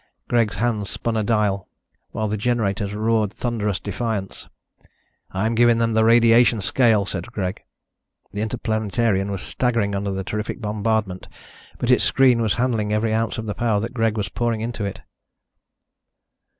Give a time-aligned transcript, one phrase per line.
[0.27, 1.67] Greg's hand spun a dial,
[2.09, 4.49] while the generators roared thunderous defiance.
[5.29, 7.61] "I'm giving them the radiation scale," said Greg.
[8.33, 11.27] The Interplanetarian was staggering under the terrific bombardment,
[11.77, 14.85] but its screen was handling every ounce of the power that Greg was pouring into
[14.85, 15.01] it.